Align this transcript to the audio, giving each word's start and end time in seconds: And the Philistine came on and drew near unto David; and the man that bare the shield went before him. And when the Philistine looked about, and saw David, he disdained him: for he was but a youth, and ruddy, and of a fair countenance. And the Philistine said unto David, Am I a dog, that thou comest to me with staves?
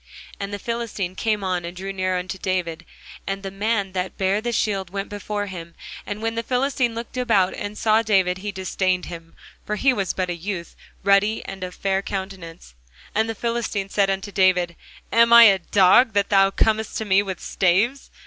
And 0.39 0.51
the 0.51 0.57
Philistine 0.57 1.13
came 1.13 1.43
on 1.43 1.63
and 1.63 1.77
drew 1.77 1.93
near 1.93 2.17
unto 2.17 2.39
David; 2.39 2.85
and 3.27 3.43
the 3.43 3.51
man 3.51 3.91
that 3.91 4.17
bare 4.17 4.41
the 4.41 4.51
shield 4.51 4.89
went 4.89 5.09
before 5.09 5.45
him. 5.45 5.75
And 6.07 6.23
when 6.23 6.33
the 6.33 6.41
Philistine 6.41 6.95
looked 6.95 7.17
about, 7.17 7.53
and 7.53 7.77
saw 7.77 8.01
David, 8.01 8.39
he 8.39 8.51
disdained 8.51 9.05
him: 9.05 9.35
for 9.63 9.75
he 9.75 9.93
was 9.93 10.13
but 10.13 10.31
a 10.31 10.35
youth, 10.35 10.75
and 11.01 11.05
ruddy, 11.05 11.45
and 11.45 11.63
of 11.63 11.75
a 11.75 11.77
fair 11.77 12.01
countenance. 12.01 12.73
And 13.13 13.29
the 13.29 13.35
Philistine 13.35 13.89
said 13.89 14.09
unto 14.09 14.31
David, 14.31 14.75
Am 15.13 15.31
I 15.31 15.43
a 15.43 15.59
dog, 15.59 16.13
that 16.13 16.29
thou 16.29 16.49
comest 16.49 16.97
to 16.97 17.05
me 17.05 17.21
with 17.21 17.39
staves? 17.39 18.09